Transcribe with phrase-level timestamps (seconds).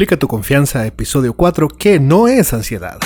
[0.00, 2.98] Duplica tu confianza, episodio 4, que no es ansiedad.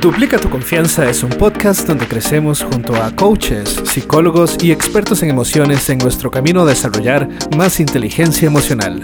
[0.00, 5.30] Duplica tu confianza es un podcast donde crecemos junto a coaches, psicólogos y expertos en
[5.30, 9.02] emociones en nuestro camino a desarrollar más inteligencia emocional.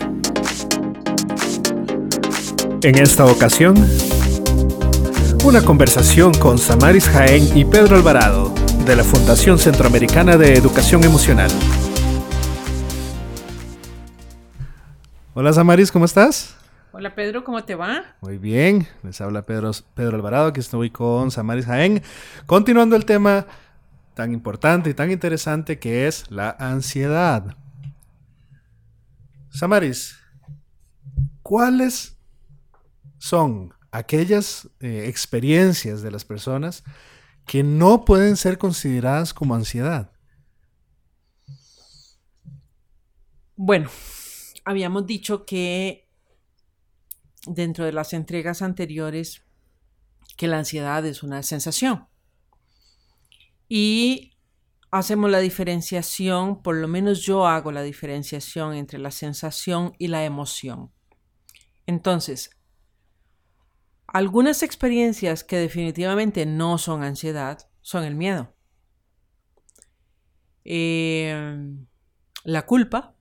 [2.84, 3.74] En esta ocasión,
[5.42, 8.54] una conversación con Samaris Jaén y Pedro Alvarado
[8.86, 11.50] de la Fundación Centroamericana de Educación Emocional.
[15.32, 16.56] Hola Samaris, ¿cómo estás?
[16.90, 18.16] Hola Pedro, ¿cómo te va?
[18.20, 22.02] Muy bien, les habla Pedro, Pedro Alvarado, que estoy con Samaris Jaén,
[22.46, 23.46] continuando el tema
[24.14, 27.56] tan importante y tan interesante que es la ansiedad.
[29.50, 30.18] Samaris,
[31.42, 32.16] ¿cuáles
[33.18, 36.82] son aquellas eh, experiencias de las personas
[37.46, 40.10] que no pueden ser consideradas como ansiedad?
[43.54, 43.90] Bueno,
[44.70, 46.08] habíamos dicho que
[47.46, 49.42] dentro de las entregas anteriores
[50.36, 52.06] que la ansiedad es una sensación.
[53.68, 54.36] Y
[54.90, 60.24] hacemos la diferenciación, por lo menos yo hago la diferenciación entre la sensación y la
[60.24, 60.92] emoción.
[61.86, 62.50] Entonces,
[64.06, 68.54] algunas experiencias que definitivamente no son ansiedad son el miedo,
[70.64, 71.58] eh,
[72.44, 73.16] la culpa,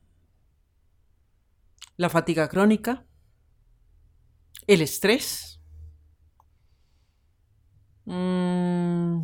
[1.99, 3.05] la fatiga crónica,
[4.67, 5.59] el estrés.
[8.05, 9.21] Mm,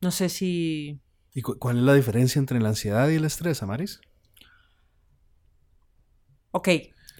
[0.00, 0.98] no sé si...
[1.34, 4.00] ¿Y cuál es la diferencia entre la ansiedad y el estrés, Amaris?
[6.52, 6.70] Ok,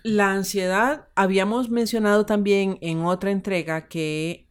[0.03, 4.49] la ansiedad, habíamos mencionado también en otra entrega que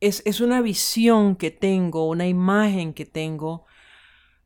[0.00, 3.64] es, es, una visión que tengo, una imagen que tengo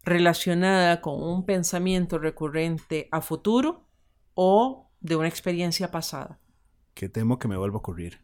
[0.08, 3.86] relacionada con un pensamiento recurrente a futuro
[4.34, 6.40] o de una experiencia pasada.
[6.94, 8.20] Que temo que me vuelva a ocurrir.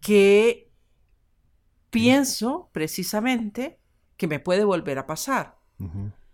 [0.00, 0.72] Que
[1.90, 3.78] pienso precisamente
[4.16, 5.58] que me puede volver a pasar.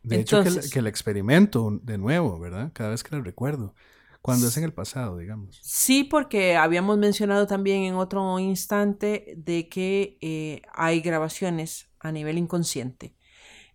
[0.02, 2.70] De hecho, que, que la experimento de nuevo, ¿verdad?
[2.72, 3.74] Cada vez que la recuerdo.
[4.22, 5.60] Cuando es en el pasado, digamos.
[5.62, 12.36] Sí, porque habíamos mencionado también en otro instante de que eh, hay grabaciones a nivel
[12.36, 13.14] inconsciente.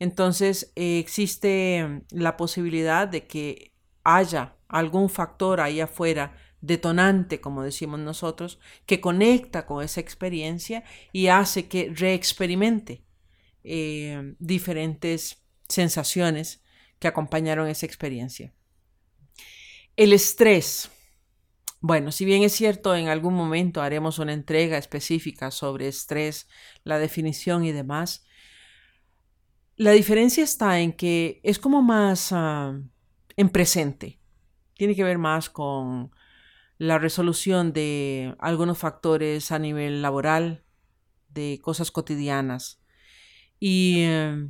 [0.04, 8.02] Entonces, eh, existe la posibilidad de que haya algún factor ahí afuera detonante, como decimos
[8.02, 10.84] nosotros, que conecta con esa experiencia
[11.14, 13.06] y hace que reexperimente
[13.64, 16.62] eh, diferentes sensaciones
[17.00, 18.54] que acompañaron esa experiencia.
[19.96, 20.92] El estrés.
[21.80, 26.50] Bueno, si bien es cierto, en algún momento haremos una entrega específica sobre estrés,
[26.84, 28.26] la definición y demás,
[29.84, 32.80] la diferencia está en que es como más ah,
[33.36, 34.18] en presente.
[34.76, 36.12] Tiene que ver más con
[36.78, 40.64] la resolución de algunos factores a nivel laboral,
[41.28, 42.82] de cosas cotidianas.
[43.60, 44.48] Y eh,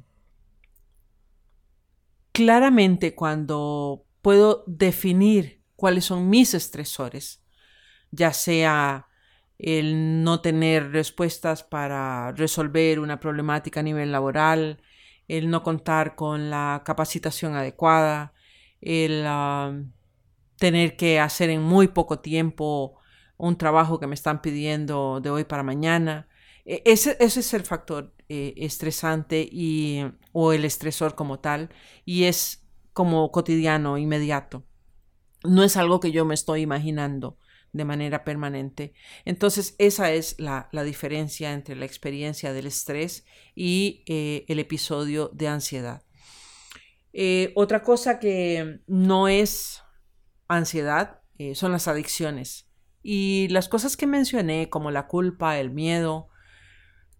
[2.32, 7.44] claramente cuando puedo definir cuáles son mis estresores,
[8.12, 9.08] ya sea
[9.58, 14.80] el no tener respuestas para resolver una problemática a nivel laboral,
[15.28, 18.34] el no contar con la capacitación adecuada,
[18.82, 19.26] el
[20.58, 22.98] tener que hacer en muy poco tiempo
[23.38, 26.28] un trabajo que me están pidiendo de hoy para mañana.
[26.66, 31.70] E, ese, es el factor eh, estresante y, o el estresor como tal
[32.06, 34.64] y es como cotidiano, inmediato.
[35.44, 37.38] No es algo que yo me estoy imaginando
[37.74, 38.94] de manera permanente.
[39.26, 43.26] Entonces, esa es la, diferencia entre la experiencia del estrés
[43.56, 46.04] y eh, el episodio de ansiedad.
[47.12, 49.82] Eh, otra cosa que no es
[50.48, 52.70] ansiedad eh, son las adicciones.
[53.02, 56.30] Y las cosas que mencioné, como la culpa, el miedo,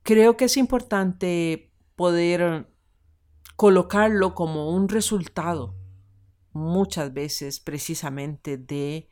[0.04, 2.70] creo que es importante poder
[3.56, 5.76] colocarlo como un resultado,
[6.52, 9.10] muchas veces precisamente de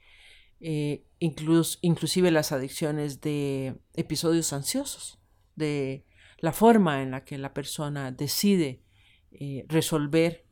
[1.22, 5.20] inclusive las adicciones de episodios ansiosos,
[5.56, 6.04] de
[6.40, 8.84] la forma en la que la persona decide
[9.32, 10.48] eh, resolver,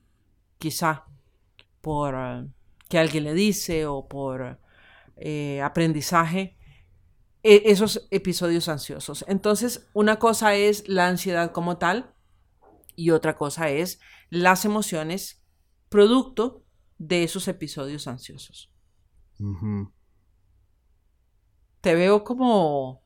[0.60, 1.06] quizá
[1.82, 2.48] por ah,
[2.88, 4.60] que alguien le dice o por
[5.18, 6.56] eh, aprendizaje,
[7.42, 9.26] e, esos episodios ansiosos.
[9.28, 12.14] Entonces, una cosa es la ansiedad como tal
[12.96, 14.00] y otra cosa es
[14.30, 15.44] las emociones
[15.90, 16.64] producto
[17.00, 18.72] de esos episodios ansiosos
[21.82, 23.04] te veo como...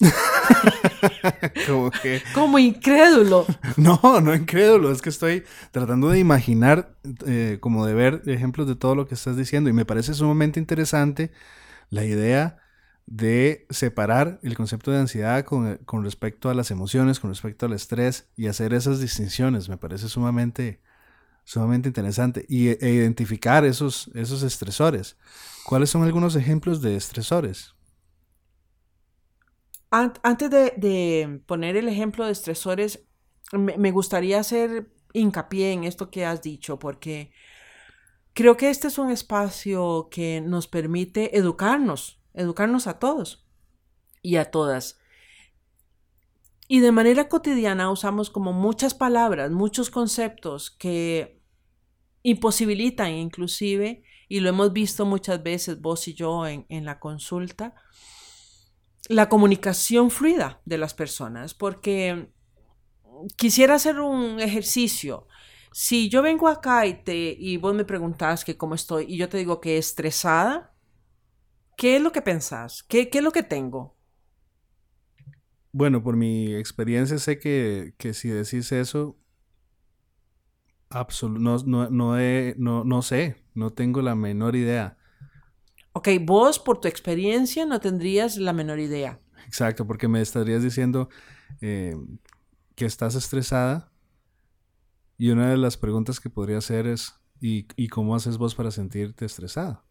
[1.66, 2.22] como que...
[2.34, 3.46] Como incrédulo.
[3.76, 8.76] No, no incrédulo, es que estoy tratando de imaginar, eh, como de ver ejemplos de
[8.76, 11.32] todo lo que estás diciendo y me parece sumamente interesante
[11.90, 12.58] la idea
[13.06, 18.28] de separar el concepto de ansiedad con, respecto a las emociones, con respecto al estrés
[18.36, 19.68] y hacer esas distinciones.
[19.68, 20.80] Me parece sumamente,
[21.44, 22.46] sumamente interesante.
[22.48, 25.16] Y, e identificar esos, esos estresores.
[25.64, 27.74] ¿Cuáles son algunos ejemplos de estresores?
[29.90, 33.04] Antes de, poner el ejemplo de estresores,
[33.52, 37.30] me, gustaría hacer hincapié en esto que has dicho, porque
[38.32, 43.46] creo que este es un espacio que nos permite educarnos, educarnos a todos
[44.22, 44.98] y a todas.
[46.68, 51.42] Y de manera cotidiana usamos como muchas palabras, muchos conceptos que
[52.22, 57.74] imposibilitan inclusive, y lo hemos visto muchas veces vos y yo en, en la consulta,
[59.10, 62.32] la comunicación fluida de las personas, porque
[63.36, 65.26] quisiera hacer un ejercicio.
[65.70, 69.28] Si yo vengo acá y, te, y vos me preguntás que cómo estoy y yo
[69.28, 70.74] te digo que estresada,
[71.76, 72.82] ¿qué es lo que pensás?
[72.82, 73.98] ¿Qué, qué es lo que tengo?
[75.72, 79.18] Bueno, por mi experiencia sé que, que si decís eso,
[81.22, 84.96] no, no, no, no sé, no tengo la menor idea.
[85.92, 89.20] Ok, vos por tu experiencia no tendrías la menor idea.
[89.46, 91.08] Exacto, porque me estarías diciendo
[91.60, 91.94] eh,
[92.74, 93.92] que estás estresada
[95.18, 98.70] y una de las preguntas que podría hacer es, ¿y, ¿y cómo haces vos para
[98.70, 99.84] sentirte estresada?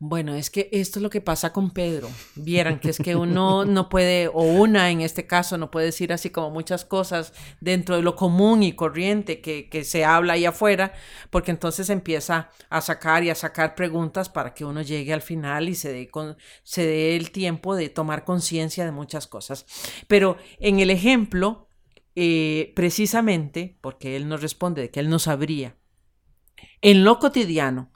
[0.00, 2.10] Bueno, es que esto es lo que pasa con Pedro.
[2.34, 6.12] Vieran que es que uno no puede, o una en este caso, no puede decir
[6.12, 10.92] así como muchas cosas dentro de lo común y corriente que, se habla ahí afuera,
[11.30, 15.68] porque entonces empieza a sacar y a sacar preguntas para que uno llegue al final
[15.68, 19.64] y se dé, con, se dé el tiempo de tomar conciencia de muchas cosas.
[20.08, 21.68] Pero en el ejemplo,
[22.16, 25.76] eh, precisamente, porque él nos responde de que él no sabría,
[26.82, 27.92] en lo cotidiano,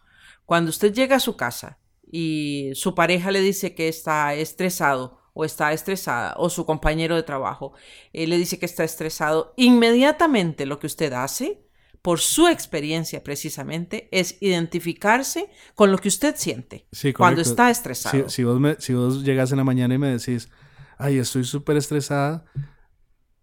[0.46, 1.78] cuando usted llega a su casa
[2.10, 7.22] y su pareja le dice que está estresado o está estresada o su compañero de
[7.22, 7.72] trabajo
[8.12, 11.64] eh, le dice que está estresado, inmediatamente lo que usted hace,
[12.02, 18.28] por su experiencia precisamente, es identificarse con lo que usted siente cuando está estresado.
[18.28, 20.48] Si, vos si vos llegas en la mañana y me decís,
[20.96, 22.44] ay, estoy súper estresada,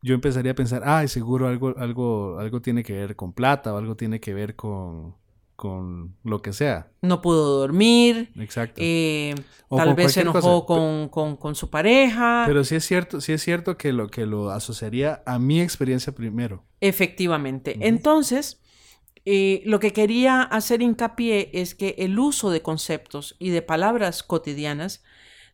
[0.02, 3.78] yo empezaría a pensar, ay, seguro algo, algo, algo tiene que ver con plata o
[3.78, 5.16] algo tiene que ver con,
[5.56, 6.92] con lo que sea.
[7.02, 8.32] No pudo dormir.
[8.38, 8.82] Exacto.
[8.84, 9.36] Eh,
[9.70, 12.44] tal vez se enojó con, su pareja.
[12.46, 16.14] Pero sí es cierto, sí es cierto que lo que lo asociaría a mi experiencia
[16.14, 16.64] primero.
[16.82, 17.78] Efectivamente.
[17.82, 18.62] Entonces,
[19.26, 24.24] eh, lo que quería hacer hincapié es que el uso de conceptos y de palabras
[24.24, 25.04] cotidianas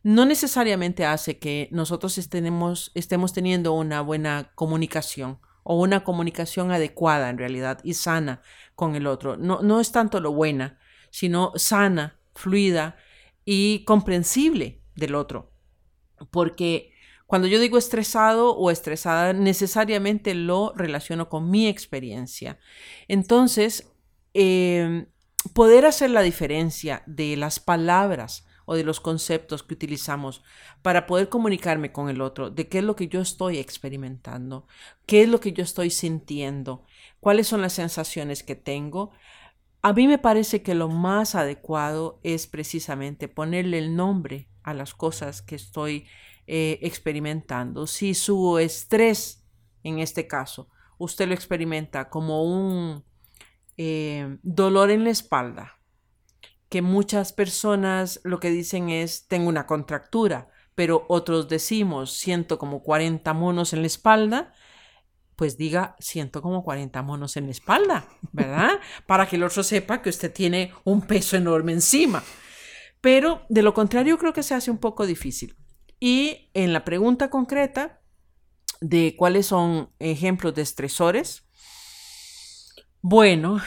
[0.02, 7.30] no necesariamente hace que nosotros estemos, estemos teniendo una buena comunicación o una comunicación adecuada
[7.30, 8.42] en realidad y sana
[8.74, 9.36] con el otro.
[9.36, 10.78] No, no es tanto lo buena,
[11.10, 12.96] sino sana, fluida
[13.44, 15.52] y comprensible del otro.
[16.30, 16.92] Porque
[17.26, 22.58] cuando yo digo estresado o estresada, necesariamente lo relaciono con mi experiencia.
[23.08, 23.90] Entonces,
[24.34, 25.06] em,
[25.54, 30.42] poder hacer la diferencia de las palabras o de los conceptos que utilizamos
[30.82, 34.66] para poder comunicarme con el otro, de qué es lo que yo estoy experimentando,
[35.06, 36.84] qué es lo que yo estoy sintiendo,
[37.20, 39.10] cuáles son las sensaciones que tengo.
[39.82, 44.94] A mí me parece que lo más adecuado es precisamente ponerle el nombre a las
[44.94, 46.06] cosas que estoy
[46.46, 47.86] eh, experimentando.
[47.86, 49.44] Si su estrés,
[49.82, 53.04] en este caso, usted lo experimenta como un
[53.76, 55.78] eh, dolor en la espalda,
[56.72, 62.82] que muchas personas lo que dicen es tengo una contractura, pero otros decimos siento como
[62.82, 64.54] 40 monos en la espalda,
[65.36, 68.80] pues diga siento como 40 monos en la espalda, ¿verdad?
[69.06, 72.24] Para que el otro sepa que usted tiene un peso enorme encima.
[73.02, 75.54] Pero de lo contrario creo que se hace un poco difícil.
[76.00, 78.00] Y en la pregunta concreta
[78.80, 81.44] de cuáles son ejemplos de estresores,
[83.02, 83.60] bueno,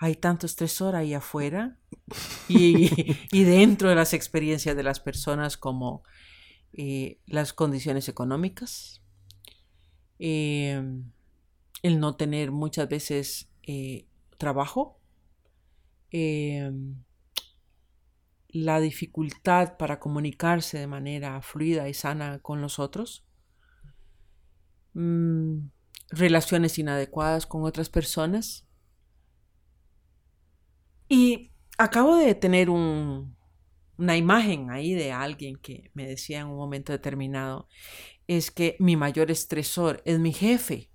[0.00, 1.78] hay tanto estresor ahí afuera
[2.48, 6.02] y, dentro de las experiencias de las personas como
[6.72, 9.02] eh, las condiciones económicas,
[10.18, 11.10] em,
[11.82, 14.06] el no tener muchas veces eh,
[14.38, 15.00] trabajo,
[16.10, 17.02] em,
[18.48, 23.24] la dificultad para comunicarse de manera fluida y sana con los otros,
[24.94, 25.68] mm,
[26.10, 28.68] relaciones inadecuadas con otras personas,
[31.08, 36.92] y acabo de tener una imagen ahí de alguien que me decía en un momento
[36.92, 37.68] determinado,
[38.26, 40.90] es que mi mayor estresor es mi jefe.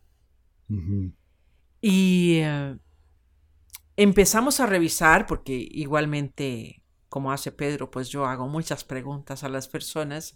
[1.81, 2.77] Y eh,
[3.97, 9.67] empezamos a revisar, porque igualmente, como hace Pedro, pues yo hago muchas preguntas a las
[9.67, 10.35] personas.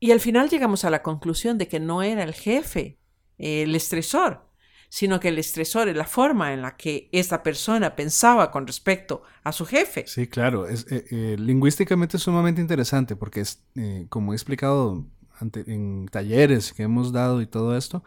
[0.00, 2.98] Y al final llegamos a la conclusión de que no era el jefe
[3.38, 4.48] el estresor,
[4.94, 9.24] sino que el estresor es la forma en la que esta persona pensaba con respecto
[9.42, 10.04] a su jefe.
[10.06, 10.68] Sí, claro.
[10.68, 13.64] Es, eh, eh, lingüísticamente es sumamente interesante porque, es,
[14.08, 15.04] como he explicado
[15.40, 18.04] en talleres que hemos dado y todo esto,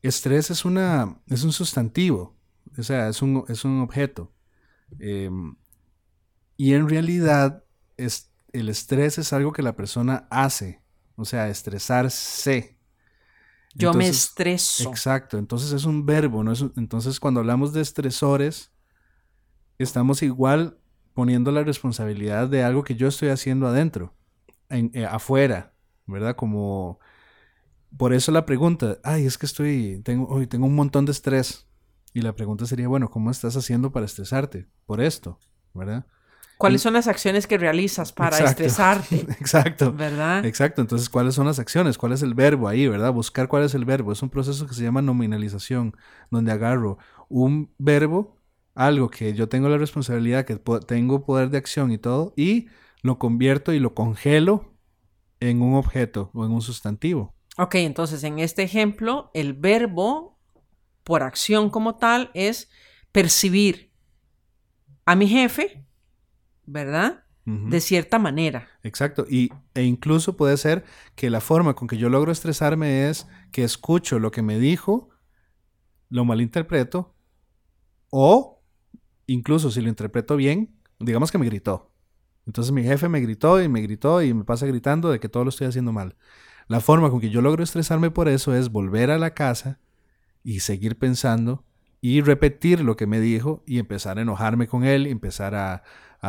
[0.00, 2.34] estrés es, una, es un sustantivo,
[2.78, 4.32] o sea, es un, es un objeto.
[4.98, 5.54] Em,
[6.56, 7.62] y en realidad
[7.98, 10.80] es, el estrés es algo que la persona hace,
[11.16, 12.75] o sea, estresarse.
[13.76, 14.88] Yo me estreso.
[14.88, 16.52] Exacto, entonces es un verbo, ¿no?
[16.76, 18.70] entonces cuando hablamos de estresores,
[19.78, 20.78] estamos igual
[21.14, 24.14] poniendo la responsabilidad de algo que yo estoy haciendo adentro,
[24.68, 25.72] en, eh, afuera,
[26.06, 26.36] ¿verdad?
[26.36, 26.98] Como
[27.96, 31.66] por eso la pregunta, ay, es que estoy, tengo, hoy tengo un montón de estrés.
[32.12, 34.68] Y la pregunta sería, bueno, ¿cómo estás haciendo para estresarte?
[34.86, 35.38] Por esto,
[35.74, 36.06] ¿verdad?
[36.58, 39.16] ¿Cuáles son las acciones que realizas para estresarte?
[39.40, 39.92] Exacto.
[39.92, 40.44] ¿Verdad?
[40.44, 40.80] Exacto.
[40.80, 41.98] Entonces, ¿cuáles son las acciones?
[41.98, 43.12] ¿Cuál es el verbo ahí, verdad?
[43.12, 44.12] Buscar cuál es el verbo.
[44.12, 45.94] Es un proceso que se llama nominalización,
[46.30, 46.98] donde agarro
[47.28, 48.38] un verbo,
[48.74, 52.68] algo que yo tengo la responsabilidad, que tengo poder de acción y todo, y
[53.02, 54.74] lo convierto y lo congelo
[55.40, 57.34] en un objeto o en un sustantivo.
[57.58, 60.38] Ok, entonces en este ejemplo, el verbo
[61.04, 62.70] por acción como tal es
[63.12, 63.92] percibir
[65.04, 65.85] a mi jefe,
[66.66, 67.22] ¿verdad?
[67.46, 68.66] De cierta manera.
[68.82, 69.24] Exacto.
[69.30, 73.62] Y, e incluso puede ser que la forma con que yo logro estresarme es que
[73.62, 75.10] escucho lo que me dijo,
[76.08, 77.14] lo malinterpreto,
[78.10, 78.64] o
[79.28, 81.92] incluso si lo interpreto bien, digamos que me gritó.
[82.46, 85.44] Entonces mi jefe me gritó y me gritó y me pasa gritando de que todo
[85.44, 86.16] lo estoy haciendo mal.
[86.66, 89.78] La forma con que yo logro estresarme por eso es volver a la casa
[90.42, 91.64] y seguir pensando
[92.00, 95.82] y repetir lo que me dijo y empezar a enojarme con él, y empezar a,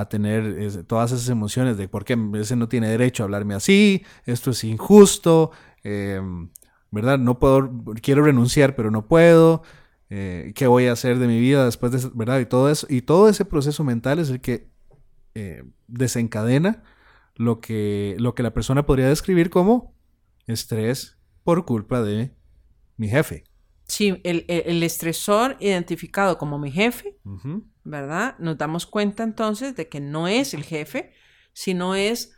[0.09, 4.51] tener todas esas emociones de por qué ese no tiene derecho a hablarme así, esto
[4.51, 5.51] es injusto,
[5.83, 6.49] em,
[6.91, 7.17] ¿verdad?
[7.17, 9.63] No puedo, quiero renunciar, pero no puedo.
[10.09, 12.39] Eh, ¿Qué voy a hacer de mi vida después de verdad?
[12.39, 14.69] Y todo eso, y todo ese proceso mental es el que
[15.35, 16.83] eh, desencadena
[17.35, 19.93] lo que, lo que la persona podría describir como
[20.47, 22.31] estrés por culpa de
[22.97, 23.43] mi jefe.
[23.87, 27.17] Sí, el, estresor identificado como mi jefe,
[27.87, 28.35] ¿verdad?
[28.39, 31.13] Nos damos cuenta entonces de que no es el jefe,
[31.53, 32.33] sino es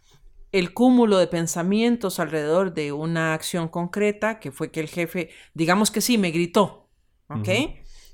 [0.51, 5.91] el cúmulo de pensamientos alrededor de una acción concreta que fue que el jefe, digamos
[5.91, 6.89] que sí, me gritó,
[7.27, 7.49] ¿ok?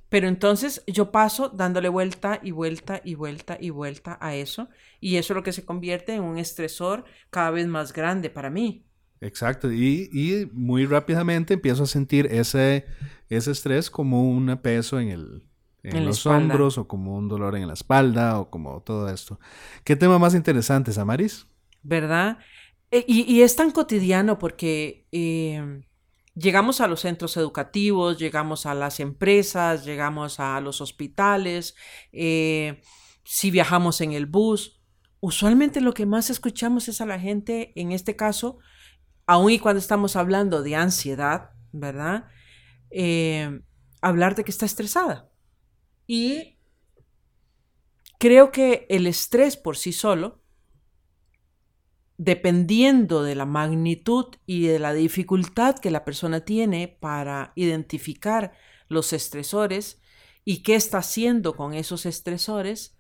[0.10, 5.18] Pero entonces yo paso dándole vuelta y vuelta y vuelta y vuelta a eso y
[5.18, 8.86] eso es lo que se convierte en un estresor cada vez más grande para mí.
[9.22, 12.86] Exacto, y, muy rápidamente empiezo a sentir ese,
[13.30, 15.44] ese estrés como un peso en, el,
[15.86, 19.40] en, los hombros o como un dolor en la espalda o como todo esto.
[19.84, 21.48] ¿Qué tema más interesante, Samaris?
[21.84, 22.40] ¿Verdad?
[22.92, 25.84] E, y, es tan cotidiano porque eh,
[26.36, 31.76] llegamos a los centros educativos, llegamos a las empresas, llegamos a los hospitales,
[32.12, 32.82] eh,
[33.24, 34.80] si viajamos en el bus.
[35.20, 38.60] Usualmente lo que más escuchamos es a la gente, en este caso,
[39.26, 42.28] aun y cuando estamos hablando de ansiedad, ¿verdad?
[42.92, 43.62] Eh,
[44.02, 45.32] hablar de que está estresada.
[46.08, 46.58] Y
[48.20, 50.42] creo que el estrés por sí solo,
[52.18, 58.54] dependiendo de la magnitud y de la dificultad que la persona tiene para identificar
[58.88, 60.02] los estresores
[60.44, 62.96] y qué está haciendo con esos estresores,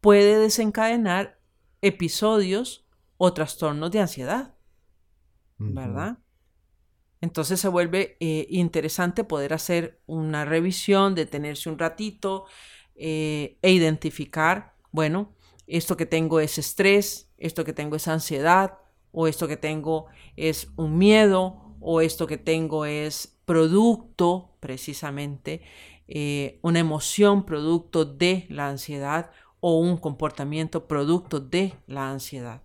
[0.00, 1.40] puede desencadenar
[1.82, 2.86] episodios
[3.16, 4.56] o trastornos de ansiedad.
[5.58, 6.18] ¿verdad?
[7.20, 12.44] Entonces se vuelve eh, interesante poder hacer una revisión, detenerse un ratito
[12.94, 15.32] eh, e identificar, bueno,
[15.66, 18.78] esto que tengo es estrés, esto que tengo es ansiedad,
[19.12, 20.06] o esto que tengo
[20.36, 25.62] es un miedo, o esto que tengo es producto, precisamente,
[26.08, 29.30] eh, una emoción producto de la ansiedad
[29.60, 32.62] o un comportamiento producto de la ansiedad.